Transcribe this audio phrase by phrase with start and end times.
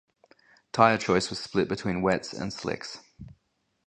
[0.71, 3.01] Tyre choice was split between wets and slicks.